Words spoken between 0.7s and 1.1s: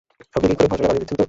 করে ফসলে পানি